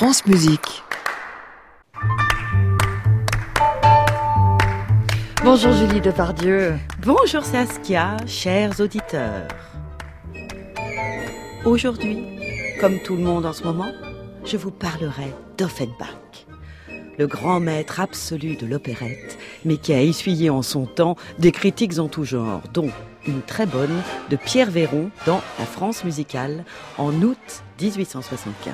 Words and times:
France 0.00 0.24
Musique. 0.24 0.82
Bonjour 5.44 5.72
Julie 5.74 6.00
Depardieu. 6.00 6.76
Bonjour 7.04 7.44
Saskia, 7.44 8.16
chers 8.26 8.80
auditeurs. 8.80 9.46
Aujourd'hui, 11.66 12.24
comme 12.80 12.98
tout 13.00 13.14
le 13.14 13.22
monde 13.22 13.44
en 13.44 13.52
ce 13.52 13.62
moment, 13.62 13.92
je 14.46 14.56
vous 14.56 14.70
parlerai 14.70 15.34
d'Offenbach, 15.58 16.46
le 17.18 17.26
grand 17.26 17.60
maître 17.60 18.00
absolu 18.00 18.56
de 18.56 18.64
l'opérette, 18.64 19.36
mais 19.66 19.76
qui 19.76 19.92
a 19.92 20.00
essuyé 20.00 20.48
en 20.48 20.62
son 20.62 20.86
temps 20.86 21.16
des 21.38 21.52
critiques 21.52 21.98
en 21.98 22.08
tout 22.08 22.24
genre, 22.24 22.62
dont 22.72 22.88
une 23.26 23.42
très 23.42 23.66
bonne 23.66 24.00
de 24.30 24.36
Pierre 24.36 24.70
Véron 24.70 25.10
dans 25.26 25.42
La 25.58 25.66
France 25.66 26.04
musicale 26.04 26.64
en 26.96 27.12
août 27.20 27.36
1875. 27.82 28.72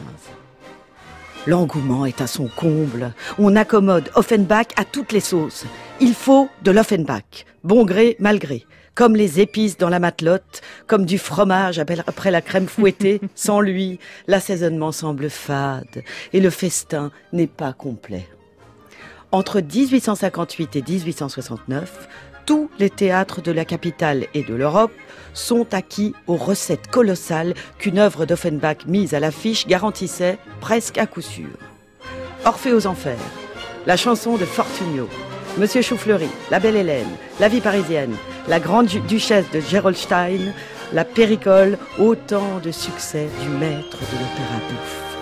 L'engouement 1.46 2.06
est 2.06 2.20
à 2.20 2.26
son 2.26 2.48
comble. 2.48 3.12
On 3.38 3.54
accommode 3.54 4.10
Offenbach 4.16 4.66
à 4.76 4.84
toutes 4.84 5.12
les 5.12 5.20
sauces. 5.20 5.64
Il 6.00 6.12
faut 6.12 6.48
de 6.64 6.72
l'Offenbach, 6.72 7.44
bon 7.62 7.84
gré, 7.84 8.16
mal 8.18 8.40
gré. 8.40 8.66
Comme 8.96 9.14
les 9.14 9.40
épices 9.40 9.78
dans 9.78 9.88
la 9.88 10.00
matelote, 10.00 10.62
comme 10.88 11.06
du 11.06 11.18
fromage 11.18 11.78
après 11.78 12.30
la 12.32 12.40
crème 12.40 12.66
fouettée, 12.66 13.20
sans 13.36 13.60
lui, 13.60 14.00
l'assaisonnement 14.26 14.90
semble 14.90 15.30
fade 15.30 16.02
et 16.32 16.40
le 16.40 16.50
festin 16.50 17.12
n'est 17.32 17.46
pas 17.46 17.72
complet. 17.72 18.26
Entre 19.30 19.60
1858 19.60 20.76
et 20.76 20.82
1869, 20.82 22.08
tous 22.46 22.70
les 22.78 22.90
théâtres 22.90 23.42
de 23.42 23.50
la 23.50 23.64
capitale 23.64 24.26
et 24.32 24.42
de 24.42 24.54
l'Europe 24.54 24.92
sont 25.34 25.74
acquis 25.74 26.14
aux 26.26 26.36
recettes 26.36 26.88
colossales 26.88 27.54
qu'une 27.78 27.98
œuvre 27.98 28.24
d'Offenbach 28.24 28.86
mise 28.86 29.12
à 29.14 29.20
l'affiche 29.20 29.66
garantissait 29.66 30.38
presque 30.60 30.96
à 30.96 31.06
coup 31.06 31.20
sûr. 31.20 31.50
Orphée 32.44 32.72
aux 32.72 32.86
enfers, 32.86 33.18
la 33.86 33.96
chanson 33.96 34.36
de 34.36 34.44
Fortunio, 34.44 35.08
Monsieur 35.58 35.82
Choufleury, 35.82 36.28
La 36.50 36.60
Belle 36.60 36.76
Hélène, 36.76 37.08
La 37.40 37.48
Vie 37.48 37.60
parisienne, 37.60 38.14
La 38.46 38.60
Grande 38.60 38.86
Duchesse 38.86 39.50
de 39.52 39.60
Gerolstein, 39.60 40.52
La 40.92 41.04
Péricole, 41.04 41.78
autant 41.98 42.60
de 42.62 42.70
succès 42.70 43.26
du 43.42 43.48
maître 43.48 43.98
de 43.98 44.18
l'opéra 44.18 44.60
bouffe. 44.68 45.15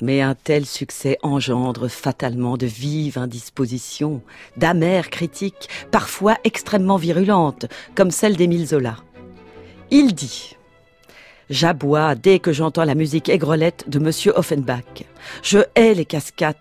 Mais 0.00 0.20
un 0.20 0.34
tel 0.34 0.66
succès 0.66 1.18
engendre 1.22 1.88
fatalement 1.88 2.56
de 2.56 2.66
vives 2.66 3.18
indispositions, 3.18 4.22
d'amères 4.56 5.10
critiques, 5.10 5.68
parfois 5.90 6.36
extrêmement 6.44 6.96
virulentes, 6.96 7.66
comme 7.94 8.10
celle 8.10 8.36
d'Émile 8.36 8.66
Zola. 8.66 8.96
Il 9.90 10.14
dit 10.14 10.56
J'aboie 11.50 12.14
dès 12.14 12.38
que 12.38 12.52
j'entends 12.52 12.84
la 12.84 12.94
musique 12.94 13.28
aigrelette 13.28 13.84
de 13.88 13.98
Monsieur 13.98 14.32
Offenbach. 14.36 15.04
Je 15.42 15.58
hais 15.74 15.94
les 15.94 16.06
cascades 16.06 16.56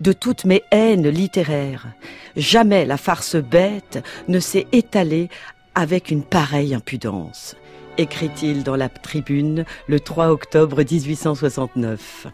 de 0.00 0.12
toutes 0.12 0.44
mes 0.44 0.62
haines 0.70 1.08
littéraires. 1.08 1.88
Jamais 2.36 2.86
la 2.86 2.96
farce 2.96 3.36
bête 3.36 4.02
ne 4.28 4.38
s'est 4.38 4.66
étalée 4.70 5.28
avec 5.74 6.10
une 6.10 6.22
pareille 6.22 6.74
impudence, 6.74 7.56
écrit-il 7.98 8.62
dans 8.62 8.76
la 8.76 8.88
tribune 8.88 9.64
le 9.86 10.00
3 10.00 10.28
octobre 10.28 10.82
1869. 10.82 12.28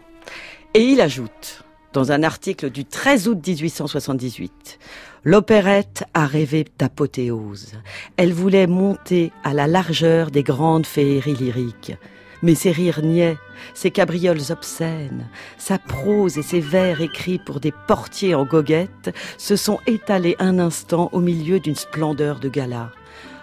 Et 0.73 0.81
il 0.81 1.01
ajoute, 1.01 1.63
dans 1.93 2.11
un 2.11 2.23
article 2.23 2.69
du 2.69 2.85
13 2.85 3.27
août 3.29 3.47
1878, 3.47 4.79
L'opérette 5.27 6.03
a 6.13 6.27
rêvé 6.27 6.65
d'apothéose. 6.77 7.71
Elle 8.15 8.31
voulait 8.31 8.67
monter 8.67 9.31
à 9.43 9.55
la 9.55 9.65
largeur 9.65 10.29
des 10.29 10.43
grandes 10.43 10.85
féeries 10.85 11.33
lyriques. 11.33 11.97
Mais 12.43 12.53
ses 12.53 12.71
rires 12.71 13.01
niais, 13.01 13.37
ses 13.73 13.89
cabrioles 13.89 14.51
obscènes, 14.51 15.27
sa 15.57 15.79
prose 15.79 16.37
et 16.37 16.43
ses 16.43 16.59
vers 16.59 17.01
écrits 17.01 17.39
pour 17.43 17.59
des 17.59 17.73
portiers 17.87 18.35
en 18.35 18.45
goguette 18.45 19.15
se 19.39 19.55
sont 19.55 19.79
étalés 19.87 20.35
un 20.37 20.59
instant 20.59 21.09
au 21.11 21.21
milieu 21.21 21.59
d'une 21.59 21.75
splendeur 21.75 22.39
de 22.39 22.49
gala, 22.49 22.91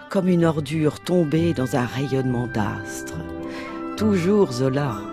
comme 0.09 0.29
une 0.29 0.45
ordure 0.45 1.01
tombée 1.01 1.53
dans 1.53 1.75
un 1.75 1.85
rayonnement 1.85 2.47
d'astre. 2.47 3.15
Toujours 3.97 4.53
Zola. 4.53 5.12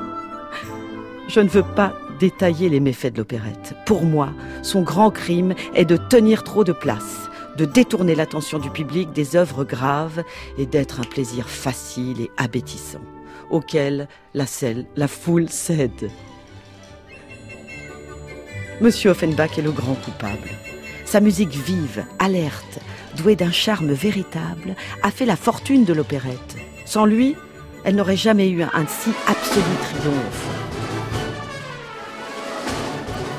Je 1.33 1.39
ne 1.39 1.49
veux 1.49 1.63
pas 1.63 1.93
détailler 2.19 2.69
les 2.69 2.81
méfaits 2.81 3.13
de 3.13 3.19
l'opérette. 3.19 3.77
Pour 3.87 4.03
moi, 4.03 4.31
son 4.63 4.83
grand 4.83 5.13
crime 5.13 5.55
est 5.77 5.85
de 5.85 5.97
tenir 5.97 6.43
trop 6.43 6.65
de 6.65 6.73
place, 6.73 7.31
de 7.57 7.65
détourner 7.65 8.17
l'attention 8.17 8.59
du 8.59 8.69
public 8.69 9.13
des 9.13 9.37
œuvres 9.37 9.63
graves 9.63 10.25
et 10.59 10.67
d'être 10.67 10.99
un 10.99 11.05
plaisir 11.05 11.49
facile 11.49 12.21
et 12.21 12.31
abétissant, 12.37 13.03
auquel 13.49 14.09
la, 14.35 14.47
la 14.97 15.07
foule 15.07 15.49
cède. 15.49 16.11
Monsieur 18.81 19.11
Offenbach 19.11 19.57
est 19.57 19.62
le 19.62 19.71
grand 19.71 19.95
coupable. 19.95 20.51
Sa 21.05 21.21
musique 21.21 21.55
vive, 21.55 22.05
alerte, 22.19 22.81
douée 23.19 23.37
d'un 23.37 23.53
charme 23.53 23.93
véritable, 23.93 24.75
a 25.05 25.12
fait 25.12 25.27
la 25.27 25.37
fortune 25.37 25.85
de 25.85 25.93
l'opérette. 25.93 26.57
Sans 26.87 27.05
lui, 27.05 27.37
elle 27.85 27.95
n'aurait 27.95 28.17
jamais 28.17 28.49
eu 28.49 28.62
un 28.62 28.87
si 28.89 29.11
absolu 29.29 29.62
triomphe. 29.81 30.59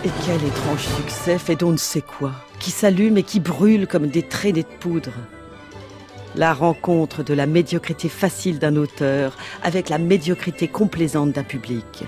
Et 0.03 0.09
quel 0.25 0.44
étrange 0.44 0.88
succès 0.97 1.38
fait 1.38 1.62
on 1.62 1.73
ne 1.73 1.78
sait 1.78 2.01
quoi, 2.01 2.31
qui 2.59 2.72
s'allume 2.72 3.19
et 3.19 3.23
qui 3.23 3.39
brûle 3.39 3.85
comme 3.85 4.07
des 4.07 4.23
traînées 4.23 4.63
de 4.63 4.78
poudre. 4.79 5.12
La 6.35 6.56
rencontre 6.56 7.22
de 7.22 7.35
la 7.35 7.45
médiocrité 7.45 8.09
facile 8.09 8.57
d'un 8.57 8.78
auteur 8.78 9.38
avec 9.61 9.90
la 9.90 10.00
médiocrité 10.00 10.67
complaisante 10.67 11.34
d'un 11.34 11.44
public. 11.44 12.06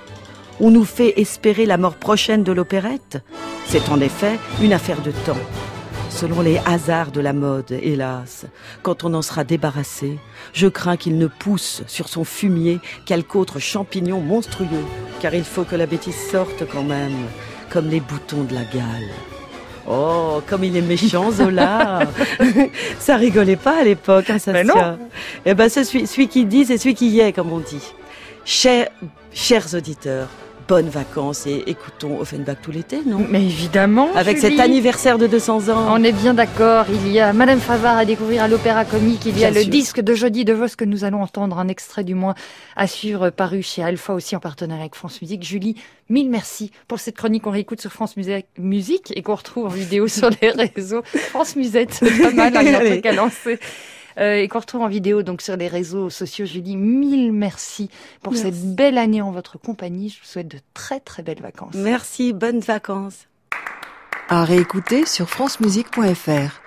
On 0.59 0.72
nous 0.72 0.86
fait 0.86 1.20
espérer 1.20 1.68
la 1.68 1.78
mort 1.78 1.94
prochaine 1.94 2.44
de 2.44 2.52
l'opérette 2.52 3.20
C'est 3.68 3.90
en 3.90 4.02
effet 4.02 4.40
une 4.59 4.74
affaire 4.74 5.02
de 5.03 5.12
temps. 5.12 5.38
Selon 6.09 6.42
les 6.42 6.59
hasards 6.66 7.12
de 7.12 7.22
la 7.22 7.34
mode, 7.34 7.72
hélas, 7.72 8.48
quand 8.82 9.03
on 9.03 9.14
en 9.14 9.22
sera 9.22 9.44
débarrassé, 9.44 10.18
je 10.53 10.68
crains 10.68 10.98
qu'il 10.98 11.20
ne 11.20 11.28
pousse 11.28 11.84
sur 11.86 12.09
son 12.09 12.24
fumier 12.24 12.80
quelque 13.06 13.36
autre 13.36 13.59
champignon 13.59 14.20
monstrueux, 14.20 14.86
car 15.20 15.36
il 15.36 15.44
faut 15.44 15.64
que 15.64 15.76
la 15.76 15.86
bêtise 15.86 16.30
sorte 16.32 16.64
quand 16.72 16.84
même 16.84 17.28
comme 17.73 17.89
les 17.89 18.00
boutons 18.00 18.44
de 18.44 18.53
la 18.53 18.61
gale. 18.61 19.09
Oh, 19.89 20.41
comme 20.47 20.63
il 20.63 20.78
est 20.78 20.81
méchant, 20.81 21.31
Zola 21.31 22.01
Ça 23.00 23.17
rigolait 23.17 23.56
pas 23.56 23.79
à 23.79 23.84
l'époque, 23.84 24.29
hein, 24.29 24.38
ça 24.38 24.63
non 24.63 25.00
Eh 25.44 25.56
ben, 25.56 25.67
celui, 25.67 26.06
celui 26.06 26.28
qui 26.28 26.45
dit, 26.45 26.66
c'est 26.66 26.78
celui 26.78 26.94
qui 26.94 27.09
y 27.09 27.19
est, 27.19 27.34
comme 27.34 27.51
on 27.51 27.57
dit. 27.57 27.94
Chers, 28.45 28.89
chers 29.34 29.73
auditeurs, 29.73 30.28
bonnes 30.73 30.89
vacances 30.89 31.45
et 31.45 31.66
écoutons 31.67 32.19
Offenbach 32.19 32.57
tout 32.63 32.72
l'été, 32.72 33.01
non? 33.06 33.23
Mais 33.29 33.44
évidemment. 33.44 34.09
Avec 34.16 34.39
cet 34.39 34.59
anniversaire 34.59 35.19
de 35.19 35.28
200 35.28 35.69
ans. 35.69 35.85
On 35.91 36.03
est 36.03 36.11
bien 36.11 36.34
d'accord. 36.34 36.88
Il 36.89 37.11
y 37.11 37.19
a 37.19 37.31
Madame 37.31 37.59
Favard 37.59 37.95
à 37.95 38.06
découvrir 38.06 38.41
à 38.41 38.47
l'Opéra 38.47 38.84
Comique. 38.84 39.28
Il 39.28 39.38
y 39.38 39.45
a 39.45 39.51
le 39.51 39.66
disque 39.66 40.01
de 40.01 40.16
jeudi 40.16 40.45
de 40.45 40.53
Vos 40.53 40.75
que 40.75 40.84
nous 40.84 41.03
allons 41.03 41.22
entendre, 41.22 41.59
un 41.59 41.67
extrait 41.67 42.03
du 42.03 42.16
moins 42.16 42.34
à 42.75 42.88
suivre 42.88 43.29
paru 43.29 43.61
chez 43.61 43.84
Alpha 43.84 44.16
aussi 44.16 44.35
en 44.35 44.39
partenariat 44.39 44.81
avec 44.81 44.95
France 44.95 45.22
Musique. 45.22 45.44
Julie, 45.44 45.75
mille 46.09 46.31
merci 46.31 46.72
pour 46.88 47.00
cette 47.00 47.17
chronique 47.17 47.44
qu'on 47.44 47.51
réécoute 47.51 47.79
sur 47.79 47.91
France 47.91 48.16
Musique 48.57 49.13
et 49.16 49.22
qu'on 49.22 49.35
retrouve 49.35 49.67
en 49.67 49.69
vidéo 49.69 50.07
sur 50.07 50.31
les 50.41 50.50
réseaux. 50.75 51.03
France 51.03 51.55
Musette, 51.55 51.94
c'est 51.94 52.19
pas 52.19 52.31
mal, 52.31 52.57
un 52.57 52.79
truc 52.79 53.05
à 53.05 53.11
lancer. 53.11 53.59
Euh, 54.19 54.35
et 54.35 54.47
qu'on 54.47 54.59
retrouve 54.59 54.81
en 54.81 54.88
vidéo 54.88 55.24
donc 55.24 55.41
sur 55.41 55.56
les 55.56 55.68
réseaux 55.68 56.09
sociaux. 56.09 56.46
Julie, 56.46 56.75
mille 56.75 57.31
merci 57.31 57.90
pour 58.22 58.35
cette 58.35 58.75
belle 58.75 58.97
année 58.97 59.22
en 59.22 59.31
votre 59.31 59.57
compagnie. 59.57 60.09
Je 60.09 60.19
vous 60.19 60.25
souhaite 60.25 60.47
de 60.47 60.59
très 60.74 61.00
très 61.00 61.24
belles 61.24 61.41
vacances. 61.41 61.75
Merci, 61.75 62.34
bonnes 62.34 62.59
vacances. 62.59 63.28
À 64.29 64.46
réécouter 64.46 65.06
sur 65.06 65.29
francemusique.fr. 65.29 66.62